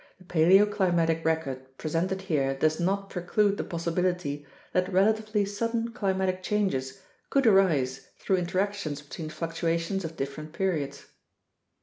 The 0.17 0.23
paleoclimatic 0.25 1.23
record 1.23 1.77
presented 1.77 2.21
here 2.23 2.55
does 2.57 2.79
not 2.79 3.11
preclude 3.11 3.57
the 3.57 3.63
possibility 3.63 4.47
that 4.73 4.91
relatively 4.91 5.45
sudden 5.45 5.93
climatic 5.93 6.41
changes 6.41 7.03
could 7.29 7.45
arise 7.45 8.09
through 8.17 8.37
interactions 8.37 9.03
between 9.03 9.29
fluctuations 9.29 10.03
of 10.03 10.17
different 10.17 10.53
periods. 10.53 11.05